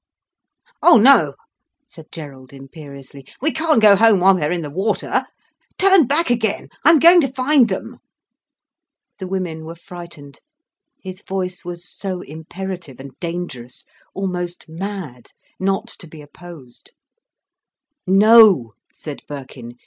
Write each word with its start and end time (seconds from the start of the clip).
"Oh 0.81 0.97
no!" 0.97 1.35
said 1.85 2.07
Gerald 2.11 2.53
imperiously. 2.53 3.23
"We 3.39 3.51
can't 3.51 3.79
go 3.83 3.95
home 3.95 4.19
while 4.21 4.33
they're 4.33 4.51
in 4.51 4.63
the 4.63 4.71
water. 4.71 5.25
Turn 5.77 6.07
back 6.07 6.31
again, 6.31 6.69
I'm 6.83 6.97
going 6.97 7.21
to 7.21 7.27
find 7.27 7.69
them." 7.69 7.99
The 9.19 9.27
women 9.27 9.63
were 9.63 9.75
frightened, 9.75 10.39
his 11.03 11.21
voice 11.21 11.63
was 11.63 11.87
so 11.87 12.21
imperative 12.21 12.99
and 12.99 13.11
dangerous, 13.19 13.85
almost 14.15 14.67
mad, 14.67 15.33
not 15.59 15.87
to 15.99 16.07
be 16.07 16.23
opposed. 16.23 16.93
"No!" 18.07 18.73
said 18.91 19.21
Birkin. 19.27 19.73